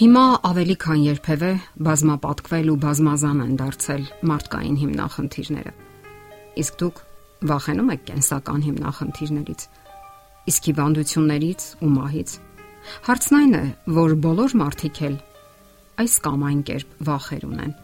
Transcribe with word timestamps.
Հիմա 0.00 0.20
ավելի 0.48 0.74
քան 0.80 1.00
երբևէ 1.04 1.48
բազմապատկվել 1.84 2.68
ու 2.72 2.76
բազմազան 2.80 3.40
են 3.44 3.56
դարձել 3.60 4.04
մարդկային 4.30 4.76
հիմնախնդիրները։ 4.80 5.72
Իսկ 6.62 6.78
դուք 6.80 7.00
վախենում 7.50 7.90
եք 7.94 8.06
կենսական 8.08 8.64
հիմնախնդիրներից, 8.64 9.66
իսկ 10.48 10.68
հիվանդություններից 10.70 11.66
ու 11.84 11.90
մահից։ 12.00 12.32
Հարցն 13.10 13.36
այն 13.40 13.52
է, 13.60 13.62
որ 14.00 14.16
բոլոր 14.24 14.56
մարդիկ 14.64 15.00
էլ 15.10 15.18
այս 16.00 16.14
կամ 16.24 16.46
այն 16.48 16.62
կերպ 16.70 16.96
վախեր 17.10 17.44
ունեն։ 17.50 17.74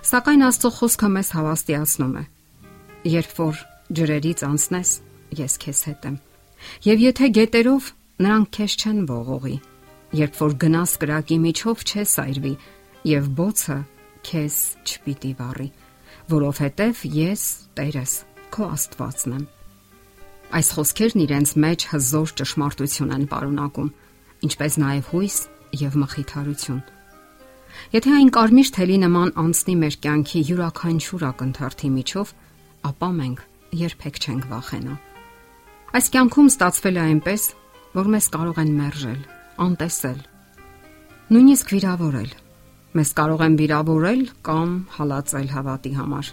Սակայն 0.00 0.44
Աստծո 0.48 0.70
խոսքը 0.80 1.10
մեզ 1.20 1.32
հավաստիացնում 1.36 2.14
է. 2.16 2.24
Երբ 3.20 3.34
որ 3.36 3.60
ջրերից 4.00 4.46
անցնես, 4.48 4.90
ես 5.44 5.60
քեզ 5.60 5.84
հետ 5.90 6.08
եմ։ 6.08 6.16
Եվ 6.88 7.04
եթե 7.10 7.30
գետերով 7.36 7.92
նրանք 8.24 8.48
քեզ 8.56 8.78
չեն 8.80 9.04
ողողի, 9.10 9.56
երբ 10.16 10.36
որ 10.40 10.54
գնաս 10.64 10.92
կրակի 11.02 11.38
միջով 11.44 11.82
չես 11.86 12.12
այրվի 12.24 12.52
եւ 13.10 13.30
բոցը 13.38 13.78
քեզ 14.26 14.56
չպիտի 14.84 15.32
վառի, 15.38 15.68
որովհետեւ 16.34 17.02
ես 17.14 17.44
Տերս 17.78 18.14
քո 18.54 18.68
Աստվածն 18.74 19.34
եմ։ 19.38 19.44
Այս 20.50 20.68
խոսքերն 20.76 21.22
իրենց 21.24 21.52
մեջ 21.62 21.86
հզոր 21.92 22.32
ճշմարտություն 22.40 23.12
են 23.16 23.26
պարունակում, 23.30 23.90
ինչպես 24.50 24.78
նաև 24.82 25.10
հույս 25.14 25.36
եւ 25.80 25.98
մխիթարություն։ 26.02 26.80
Եթե 27.94 28.14
այն 28.18 28.30
կարմիր 28.34 28.70
թելի 28.76 28.96
նման 29.04 29.30
անցնի 29.40 29.74
մեր 29.80 29.96
կյանքի 30.04 30.40
յուրաքանչյուր 30.50 31.26
ակնթարթի 31.30 31.90
միջով, 31.96 32.32
ապա 32.90 33.10
մենք 33.20 33.44
երբեք 33.80 34.20
չենք 34.26 34.48
վախենա։ 34.50 34.96
Այս 35.90 36.06
կյանքում 36.14 36.50
ստացվել 36.50 36.98
է 36.98 37.04
այնպես, 37.10 37.46
որ 37.94 38.10
մեզ 38.14 38.26
կարող 38.34 38.58
են 38.62 38.72
մերժել, 38.80 39.22
անտեսել։ 39.60 40.20
Նույնիսկ 41.30 41.72
վիրավորել։ 41.74 42.30
Մեզ 42.98 43.10
կարող 43.18 43.42
են 43.46 43.56
վիրավորել 43.60 44.22
կամ 44.46 44.70
հալածել 44.96 45.48
հավատի 45.54 45.92
համար։ 45.98 46.30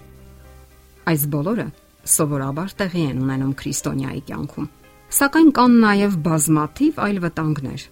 Այս 1.12 1.26
բոլորը 1.34 1.66
սովորաբար 2.14 2.72
տեղի 2.80 3.04
են 3.12 3.20
ունենում 3.26 3.54
քրիստոնյայի 3.62 4.22
կյանքում։ 4.30 4.70
Սակայն 5.18 5.52
կան 5.58 5.76
նաև 5.84 6.16
բազմաթիվ 6.28 7.02
այլ 7.08 7.20
վտանգներ, 7.28 7.84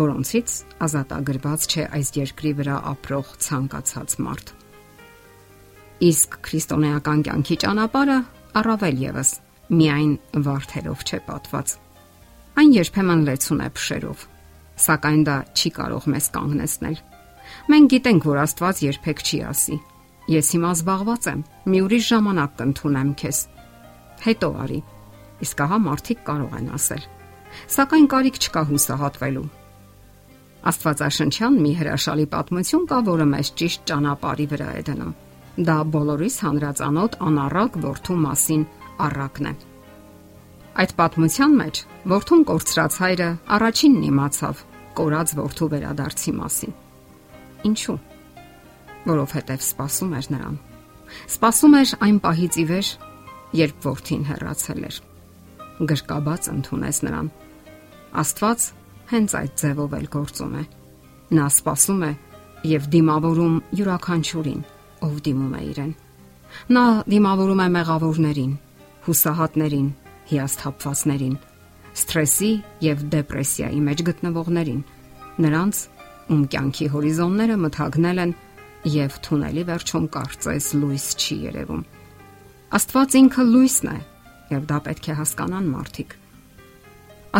որոնցից 0.00 0.56
ազատագրված 0.86 1.68
չէ 1.70 1.86
այս 1.98 2.10
երկրի 2.20 2.52
վրա 2.60 2.76
ապրող 2.90 3.30
ցանկացած 3.46 4.16
մարդ։ 4.26 4.52
Իսկ 6.10 6.36
քրիստոնեական 6.46 7.24
կյանքի 7.30 7.56
ճանապարհը 7.64 8.18
առավել 8.60 9.00
եւս 9.06 9.32
միայն 9.80 10.12
վարդերով 10.46 11.02
չէ 11.06 11.18
պատված։ 11.30 11.74
Այն 12.60 12.70
երբեմն 12.76 13.26
լեցուն 13.30 13.60
է 13.66 13.68
փշերով, 13.76 14.22
սակայն 14.80 15.22
դա 15.28 15.36
չի 15.54 15.70
կարող 15.76 16.08
մեզ 16.14 16.26
կանգնեցնել։ 16.36 16.98
Մենք 17.70 17.90
գիտենք, 17.94 18.26
որ 18.30 18.40
Աստված 18.44 18.82
երբեք 18.86 19.22
չի 19.26 19.38
ասի. 19.50 19.78
Ես 20.30 20.50
հիմա 20.54 20.72
զբաղված 20.78 21.28
եմ, 21.30 21.40
մի 21.70 21.78
ուրիշ 21.86 22.04
ժամանակ 22.10 22.52
կընդունեմ 22.60 23.14
քեզ։ 23.20 23.38
Հետո 24.26 24.50
արի։ 24.64 24.80
Իսկ 25.40 25.62
ահա 25.64 25.78
մարդիկ 25.86 26.20
կարող 26.28 26.52
են 26.60 26.68
ասել։ 26.76 27.08
Սակայն 27.74 28.06
կարիք 28.12 28.38
չկա 28.40 28.62
հուսահատվելու։ 28.70 29.48
Աստվածաշնչյան 30.70 31.56
մի 31.64 31.72
հրաշալի 31.80 32.26
պատմություն 32.34 32.86
կա, 32.90 32.98
որը 33.08 33.26
մեզ 33.30 33.50
ճիշտ 33.60 33.84
ճանապարհի 33.90 34.46
վրա 34.50 34.68
է 34.76 34.82
դնում։ 34.90 35.14
Դա 35.70 35.76
բոլորիս 35.94 36.36
հանրացանոթ 36.44 37.16
անառակ 37.26 37.78
ворթու 37.84 38.18
մասին 38.24 38.66
առակն 39.06 39.48
է։ 39.50 39.54
Այդ 40.80 40.92
պատմության 41.00 41.56
մեջ 41.60 41.80
ворթուն 42.12 42.44
կորցրած 42.50 42.98
հայրը 43.00 43.30
առաջինն 43.56 44.04
իմացավ, 44.10 44.60
կորած 44.98 45.34
ворթու 45.38 45.68
վերադարձի 45.74 46.32
մասին։ 46.36 46.74
Ինչու՞։ 47.70 47.96
Որովհետև 49.10 49.64
սпасում 49.64 50.12
էր 50.18 50.26
նրան։ 50.34 50.56
Սпасում 51.30 51.76
էր 51.80 51.92
այն 52.06 52.18
պահից 52.24 52.58
ի 52.60 52.64
վեր, 52.70 52.88
երբ 53.60 53.86
ворթին 53.86 54.24
հեռացել 54.30 54.82
էր։ 54.90 54.96
Գրկաբաց 55.90 56.50
ընդունեց 56.54 57.00
նրան։ 57.06 57.30
Աստված 58.20 58.66
հենց 59.10 59.36
այդ 59.40 59.52
ձևով 59.60 59.96
էլ 60.00 60.06
գործում 60.14 60.54
է։ 60.60 60.64
Նա 61.40 61.46
սпасում 61.54 62.02
է 62.06 62.12
եւ 62.70 62.88
դիմավորում 62.94 63.54
յուրաքանչյուրին, 63.80 64.62
ով 65.06 65.14
դիմում 65.26 65.54
է 65.54 65.62
իրեն։ 65.70 65.92
Նա 66.74 66.84
դիմավորում 67.10 67.62
է 67.64 67.68
մեղավորներին, 67.78 68.52
հուսահատներին, 69.06 69.88
հիասթափվածներին 70.30 71.36
սթրեսի 71.96 72.50
եւ 72.84 73.02
դեպրեսիայի 73.14 73.80
մեջ 73.86 74.02
գտնվողներին, 74.10 74.82
նրանց, 75.44 75.80
ում 76.30 76.42
կյանքի 76.54 76.86
հորիզոնները 76.94 77.56
մթագնել 77.64 78.22
են 78.24 78.34
եւ 78.90 79.16
թունելի 79.26 79.64
վերջում 79.70 80.06
կարծես 80.14 80.66
լույս 80.80 81.06
չի 81.20 81.36
երևում։ 81.50 81.82
Աստված 82.78 83.16
ինքը 83.20 83.44
լույսն 83.50 83.90
է, 83.90 83.96
եւ 84.50 84.66
դա 84.70 84.78
պետք 84.86 85.08
է 85.10 85.16
հասկանան 85.20 85.66
մարդիկ։ 85.74 86.14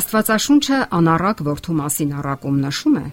Աստվածաշունչը 0.01 0.81
անառակ 1.01 1.45
որդու 1.51 1.77
մասին 1.81 2.11
առակում 2.21 2.59
նշում 2.65 2.99
է, 3.01 3.07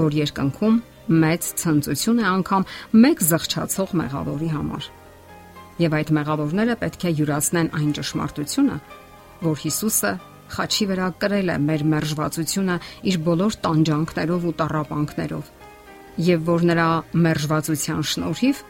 որ 0.00 0.16
երկնքում 0.20 0.80
մեծ 1.20 1.46
ցնծություն 1.60 2.20
է 2.20 2.26
անգամ 2.30 2.66
մեկ 3.04 3.22
զղջացող 3.30 3.94
մեղավորի 4.00 4.50
համար։ 4.54 4.88
Եվ 5.80 5.96
այդ 6.00 6.10
մեղավորները 6.20 6.76
պետք 6.80 7.06
է 7.08 7.12
յուրացնեն 7.20 7.70
այն 7.80 7.94
ճշմարտությունը, 7.98 8.76
որ 9.40 9.56
Հիսուսը 9.64 10.12
խաչի 10.54 10.86
վրա 10.90 11.08
կրել 11.22 11.54
է 11.54 11.56
մեր 11.70 11.84
մերժվածությունը 11.94 12.76
իր 13.10 13.16
բոլոր 13.30 13.56
տանջանքներով 13.64 14.46
ու 14.50 14.54
տարապանքներով 14.60 15.50
եւ 16.30 16.40
որ 16.50 16.64
նրա 16.70 16.86
մերժվածության 17.24 18.00
շնորհիվ 18.10 18.62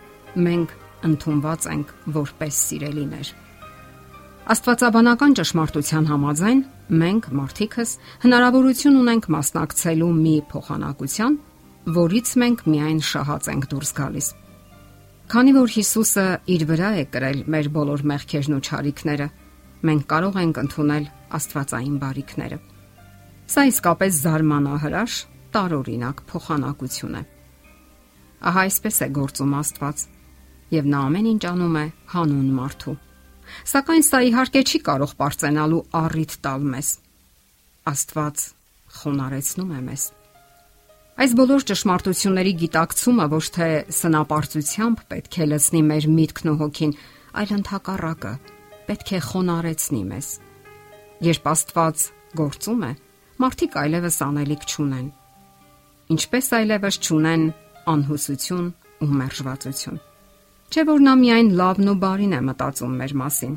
մենք 0.47 0.75
ընդունված 1.11 1.69
ենք 1.75 1.95
որպես 2.17 2.59
սիրելիներ։ 2.71 3.31
Աստվածաբանական 4.51 5.35
ճշմարտության 5.39 6.07
համաձայն 6.11 6.61
մենք 7.01 7.27
մարդիկս 7.39 7.91
հնարավորություն 8.25 8.99
ունենք 9.01 9.29
մասնակցելու 9.35 10.11
մի 10.21 10.35
փոխանակության, 10.51 11.37
որից 12.01 12.33
մենք 12.43 12.65
միայն 12.67 13.01
շահած 13.11 13.51
ենք 13.53 13.69
դուրս 13.71 13.93
գալիս։ 14.01 14.31
Քանի 15.31 15.53
որ 15.55 15.73
Հիսուսը 15.77 16.27
իր 16.51 16.63
վրա 16.67 16.91
է 16.99 17.05
կրել 17.15 17.41
մեր 17.55 17.67
բոլոր 17.77 18.03
մեղքերն 18.11 18.57
ու 18.57 18.63
չարիքները, 18.67 19.29
մենք 19.87 20.07
կարող 20.11 20.41
ենք 20.41 20.61
ընդունել 20.65 21.05
Աստվածային 21.39 21.99
բարիքները։ 22.03 22.59
Սա 23.51 23.63
իսկապես 23.71 24.19
զարմանահրաշ 24.25 25.15
տարօրինակ 25.55 26.23
փոխանակություն 26.31 27.19
է։ 27.21 27.23
Ահա 28.51 28.63
այսպես 28.71 29.01
է 29.05 29.09
գործում 29.21 29.55
Աստված, 29.61 30.05
եւ 30.75 30.91
նա 30.91 31.01
ամեն 31.11 31.29
ինչ 31.35 31.43
անում 31.51 31.77
է 31.81 31.85
հանուն 32.15 32.51
մարդու։ 32.61 32.97
Սակայն 33.71 34.05
սա 34.07 34.21
իհարկե 34.31 34.63
չի 34.71 34.81
կարող 34.87 35.15
པարծենալու 35.19 35.83
առիթ 36.01 36.37
տալ 36.45 36.67
մեզ։ 36.75 36.91
Աստված 37.91 38.45
խոնարեցնում 39.01 39.73
է 39.77 39.81
մեզ։ 39.91 40.05
Այս 41.21 41.33
բոլոր 41.37 41.65
ճշմարտությունների 41.69 42.53
գիտակցումը 42.61 43.27
ոչ 43.35 43.47
թե 43.57 43.67
սնապարծությամբ 43.93 45.03
պետք 45.11 45.37
է 45.37 45.49
լցնի 45.51 45.83
մեր 45.91 46.07
միտքն 46.17 46.53
ու 46.55 46.55
հոգին, 46.63 46.95
այլ 47.41 47.51
ընդհակառակը 47.59 48.33
պետք 48.89 49.13
է 49.19 49.21
խոնարեցնի 49.27 50.05
մեզ։ 50.15 50.31
Երբ 51.21 51.49
Աստված 51.51 52.03
գործում 52.33 52.85
է, 52.87 52.93
մարդիկ 53.45 53.75
այլևս 53.77 54.17
անելիք 54.25 54.63
չունեն։ 54.71 55.09
Ինչպես 56.15 56.47
այլևս 56.59 56.97
չունեն 57.05 57.43
անհուսություն 57.93 58.71
ու 59.05 59.09
մերժվածություն։ 59.21 59.99
Չէ 60.71 60.85
որ 60.89 61.03
նա 61.05 61.15
միայն 61.21 61.51
լավն 61.61 61.91
ու 61.93 61.97
բարին 62.05 62.33
է 62.37 62.41
մտածում 62.47 62.95
մեր 63.03 63.15
մասին։ 63.21 63.55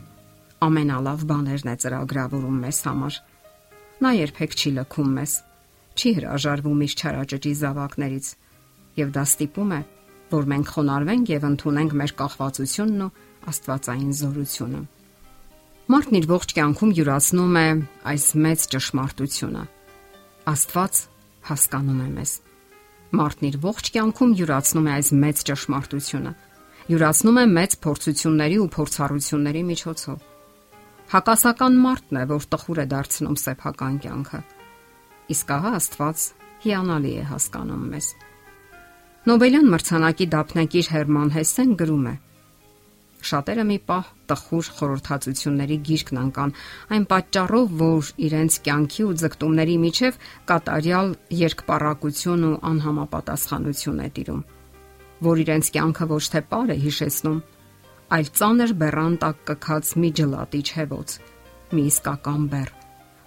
Ամենալավ 0.68 1.24
բաներն 1.30 1.72
է 1.72 1.76
ծրագրավորում 1.84 2.58
մեզ 2.64 2.80
համար։ 2.88 3.20
Նա 4.04 4.12
երբեք 4.18 4.58
չի 4.60 4.74
լքում 4.80 5.14
մեզ, 5.20 5.34
չի 5.94 6.12
հրաժարվում 6.20 6.84
իր 6.84 6.98
չարաճճի 7.00 7.54
զավակներից, 7.64 8.28
եւ 9.00 9.14
դա 9.14 9.24
ստիպում 9.30 9.72
է, 9.72 9.82
որ 10.34 10.52
մենք 10.52 10.74
խոնարհվենք 10.74 11.32
եւ 11.32 11.48
ընդունենք 11.54 11.96
մեր 12.04 12.16
կախվածությունն 12.24 13.08
ու 13.08 13.14
Աստվածային 13.54 14.14
զորությունը։ 14.20 14.84
Մարդն 15.84 16.16
իր 16.16 16.26
ողջ 16.30 16.52
կյանքում 16.56 16.92
յուրացնում 16.96 17.56
է 17.60 17.64
այս 18.08 18.26
մեծ 18.40 18.62
ճշմարտությունը։ 18.72 19.64
Աստված 20.48 21.00
հասկանում 21.50 21.98
է 22.00 22.08
մեզ։ 22.14 22.32
Մարդն 23.20 23.48
իր 23.50 23.58
ողջ 23.66 23.90
կյանքում 23.98 24.32
յուրացնում 24.40 24.88
է 24.88 24.94
այս 24.94 25.10
մեծ 25.24 25.44
ճշմարտությունը։ 25.50 26.34
Յուրացնում 26.94 27.42
է 27.44 27.46
մեծ 27.58 27.76
փորձությունների 27.84 28.58
ու 28.64 28.70
փորձառությունների 28.80 29.64
միջոցով։ 29.74 30.24
Հակասական 31.14 31.80
մարդն 31.84 32.16
է, 32.16 32.26
որ 32.32 32.48
տխուր 32.56 32.80
է 32.80 32.86
դարձնում 32.96 33.38
սեփական 33.44 33.96
կյանքը։ 34.08 34.40
Իսկ 35.36 35.56
ահա 35.60 35.72
Աստված 35.84 36.28
հիանալի 36.64 37.14
է 37.20 37.26
հասկանում 37.28 37.88
մեզ։ 37.92 38.08
Նոբելյան 39.24 39.68
մրցանակի 39.76 40.26
դափնեկիր 40.32 40.88
Հերման 40.96 41.30
Հեսեն 41.36 41.76
գրում 41.84 42.08
է. 42.08 42.16
Շատերը 43.30 43.64
մի 43.70 43.78
պահ 43.90 44.10
տխուր 44.32 44.70
խորհրդածությունների 44.78 45.78
գիրկն 45.88 46.20
անկան, 46.24 46.54
այն 46.94 47.06
պատճառով, 47.14 47.74
որ 47.80 48.12
իրենց 48.28 48.58
կյանքի 48.68 49.06
ու 49.08 49.16
ձգտումների 49.24 49.78
միջև 49.84 50.20
կատարյալ 50.52 51.10
երկպարակություն 51.44 52.46
ու 52.50 52.54
անհամապատասխանություն 52.74 54.04
է 54.04 54.10
տիրում, 54.18 54.44
որ 55.30 55.44
իրենց 55.44 55.72
կյանքը 55.78 56.08
ոչ 56.14 56.24
թե 56.34 56.42
պար 56.54 56.74
է 56.74 56.78
հիշեցնում, 56.84 57.42
այլ 58.14 58.32
ծանր 58.38 58.72
բեռան 58.84 59.16
տակ 59.24 59.44
կքած 59.50 59.92
մի 60.04 60.10
ջլատիչ 60.20 60.68
հեվոց, 60.78 61.18
մի 61.74 61.84
իսկական 61.90 62.48
բեռ, 62.54 62.72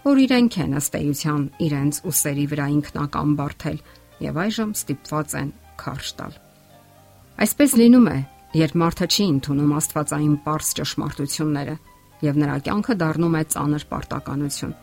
որ 0.07 0.21
իրենք 0.23 0.59
են 0.63 0.77
ըստ 0.79 0.99
էության 1.01 1.47
իրենց 1.67 1.95
ուսերի 2.07 2.45
վրա 2.53 2.67
ինքնական 2.77 3.31
բարթել 3.41 3.79
եւ 4.23 4.39
այժմ 4.47 4.75
ստիպված 4.77 5.35
են 5.41 5.49
քարշ 5.81 6.11
տալ։ 6.21 6.37
Այսպես 7.47 7.75
լինում 7.81 8.07
է, 8.13 8.19
երբ 8.57 8.75
մարդը 8.81 9.07
չի 9.13 9.25
ընդունում 9.37 9.73
Աստվածային 9.77 10.35
པարս 10.41 10.69
ճշմարտությունները 10.79 11.77
եւ 12.25 12.39
նրա 12.41 12.57
կյանքը 12.67 12.95
դառնում 13.03 13.37
է 13.37 13.43
ծանր 13.53 13.85
պարտականություն։ 13.91 14.75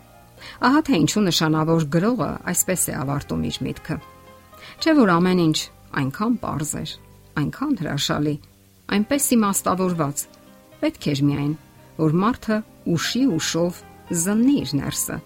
Ահա 0.67 0.81
թե 0.87 0.99
ինչու 1.03 1.23
նշանավոր 1.27 1.85
գրողը 1.95 2.29
այսպես 2.51 2.83
է 2.91 2.95
ավարտում 3.03 3.45
իր 3.49 3.59
միտքը։ 3.67 3.97
Չէ 4.83 4.95
որ 4.99 5.11
ամեն 5.13 5.43
ինչ 5.43 5.57
այնքան 6.03 6.35
པարզ 6.43 6.73
էր, 6.83 6.93
այնքան 7.41 7.75
հրաշալի, 7.81 8.35
այնպես 8.97 9.27
իմաստավորված։ 9.37 10.25
Պետք 10.83 11.07
էր 11.13 11.21
միայն, 11.29 11.53
որ 12.03 12.17
մարդը 12.23 12.57
ուշի 12.93 13.23
ուշով 13.37 13.79
զննի 14.23 14.57
իր 14.63 14.73
ներսը, 14.81 15.21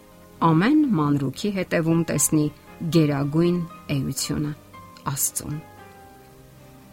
ամեն 0.52 0.84
մանրուքի 1.00 1.56
հետևում 1.58 2.04
տեսնի 2.12 2.46
գերագույն 2.98 3.58
էությունը 3.98 4.54
Աստծուն։ 5.08 5.67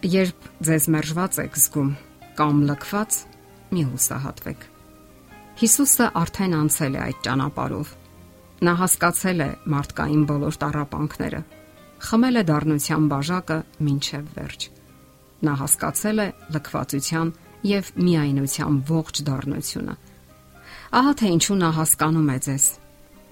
Երբ 0.05 0.49
ձեզ 0.61 0.87
մերժված 0.93 1.37
եք 1.41 1.55
զգում 1.57 1.91
կամ 2.37 2.59
լքված, 2.69 3.15
մի 3.73 3.85
հուսահատվեք։ 3.89 4.67
Հիսուսը 5.61 6.09
արդեն 6.21 6.57
անցել 6.59 6.99
է 6.99 7.01
այդ 7.05 7.23
ճանապարհով։ 7.25 7.93
Նա 8.69 8.75
հասկացել 8.83 9.41
է 9.41 9.49
մարդկային 9.75 10.27
բոլոր 10.29 10.59
տարապանքները, 10.65 11.41
խմել 12.05 12.37
է 12.37 12.45
դառնության 12.53 13.09
բաժակը 13.15 13.59
ոչ 13.89 14.05
վերջ։ 14.37 14.69
Նա 15.49 15.57
հասկացել 15.65 16.21
է 16.21 16.29
լքվածության 16.53 17.35
եւ 17.73 17.93
միայնության 18.05 18.81
ողջ 18.93 19.25
դառնությունը։ 19.25 19.99
Ահա 21.01 21.13
թե 21.25 21.35
ինչու 21.41 21.61
նա 21.65 21.71
հասկանում 21.81 22.29
է 22.29 22.39
ձեզ 22.45 22.65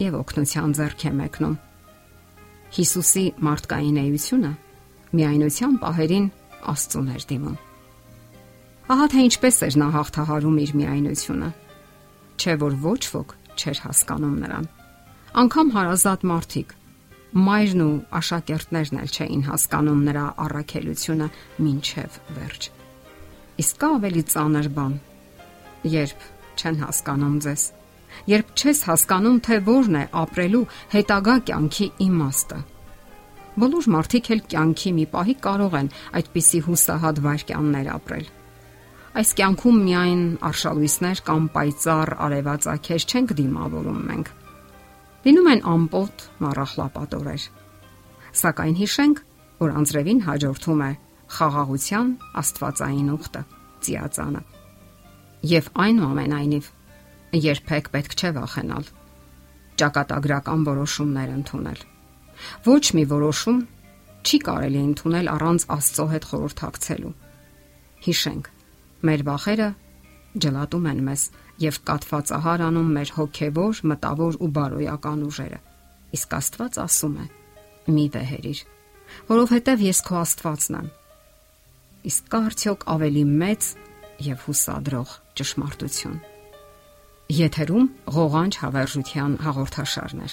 եւ 0.09 0.21
օգնության 0.25 0.79
ձեռք 0.81 1.03
է 1.05 1.17
մեկնում։ 1.21 1.57
Հիսուսի 2.73 3.27
մարդկային 3.45 3.99
էությունը 4.09 4.53
միայնության 5.13 5.75
պահերին 5.83 6.33
Աստծուն 6.73 7.09
էր 7.17 7.25
դիմում։ 7.33 7.57
Ահա 8.93 9.07
թե 9.13 9.25
ինչպես 9.29 9.59
էր 9.67 9.77
նա 9.83 9.89
հաղթահարում 9.97 10.57
իր 10.63 10.73
միայնությունը։ 10.79 11.49
Չէ 12.43 12.55
որ 12.63 12.77
ոչ 12.83 13.03
ոք 13.13 13.35
չէր 13.57 13.79
հասկանում 13.87 14.37
նրան։ 14.43 14.67
Անկամ 15.43 15.69
հարազատ 15.77 16.25
մարդիկ, 16.29 16.75
մայրն 17.33 17.83
ու 17.83 17.93
աշակերտներն 18.19 18.99
էլ 19.03 19.13
չէին 19.17 19.45
հասկանում 19.49 20.03
նրա 20.09 20.25
առաքելությունը 20.45 21.29
ինչև 21.73 22.19
վերջ։ 22.37 22.69
Իսկ 23.63 23.79
կա 23.81 23.89
ավելի 23.97 24.25
ծանր 24.33 24.69
բան, 24.77 24.99
երբ 25.93 26.27
չեն 26.59 26.77
հասկանում 26.83 27.39
ձեզ, 27.47 27.65
երբ 28.33 28.53
չես 28.53 28.85
հասկանում, 28.91 29.41
թե 29.47 29.59
որն 29.73 29.99
է 30.03 30.05
ապրելու 30.23 30.67
հետագա 30.93 31.37
կյանքի 31.49 31.89
իմաստը 32.07 32.61
Բոլոր 33.53 33.87
մարդիկ 33.93 34.29
էլ 34.33 34.41
կյանքի 34.49 34.91
մի 34.97 35.03
պահի 35.13 35.35
կարող 35.45 35.75
են 35.77 35.89
այդպիսի 36.19 36.61
հուսահատ 36.67 37.19
վայրկյաններ 37.27 37.91
ապրել։ 37.93 38.31
Այս 39.13 39.33
կյանքում 39.37 39.81
միայն 39.89 40.23
արշալույսներ 40.49 41.21
կամ 41.27 41.49
պայծառ 41.57 42.13
արևածագեր 42.27 43.05
չենք 43.13 43.35
դիմավորում 43.43 43.99
մենք։ 44.09 44.31
Լինում 45.27 45.51
են 45.53 45.63
ամպոտ 45.73 46.25
մառախլապատորեր։ 46.47 47.45
Սակայն 48.41 48.75
հիշենք, 48.81 49.23
որ 49.61 49.77
անձրևին 49.83 50.25
հաջորդում 50.33 50.83
է 50.89 50.91
խաղաղության 51.37 52.17
աստվածային 52.41 53.13
ուխտը, 53.13 53.47
ծիածանը։ 53.85 54.43
Եվ 55.53 55.71
այնուամենայնիվ 55.85 56.75
երբեք 57.53 57.93
պետք 57.93 58.17
չէ 58.17 58.35
վախենալ 58.41 58.93
ճակատագրական 59.83 60.69
որոշումներ 60.73 61.33
ընդունել 61.37 61.92
Ոչ 62.67 62.85
մի 62.97 63.05
որոշում 63.13 63.61
չի 64.23 64.39
կարելի 64.47 64.81
ընդունել 64.93 65.31
առանց 65.33 65.67
Աստծո 65.77 66.07
հետ 66.13 66.27
խորհրդակցելու։ 66.33 67.13
Հիշենք, 68.07 68.49
մեր 69.09 69.25
վախերը 69.29 69.69
ջլատում 70.43 70.89
են 70.93 71.01
մեզ 71.07 71.23
եւ 71.63 71.79
կատվածահար 71.89 72.65
անում 72.69 72.91
մեր 72.97 73.13
հոգեվոր, 73.19 73.81
մտավոր 73.93 74.39
ու 74.43 74.51
բարոյական 74.57 75.25
ուժերը։ 75.29 75.61
Իսկ 76.17 76.37
Աստված 76.39 76.79
ասում 76.83 77.17
է. 77.23 77.27
մի 77.83 78.05
վեհերիր, 78.15 78.59
որովհետև 79.29 79.81
ես 79.83 80.01
քո 80.07 80.15
Աստվածն 80.23 80.77
եմ։ 80.79 80.89
Իսկ 82.11 82.29
կա 82.31 82.41
արդյոք 82.49 82.85
ավելի 82.95 83.25
մեծ 83.43 83.71
եւ 84.23 84.45
հուսադրող 84.47 85.15
ճշմարտություն։ 85.41 86.17
Եթերում 87.43 87.87
ղողանջ 88.17 88.59
հավերժության 88.63 89.37
հաղորդաշարներ։ 89.43 90.33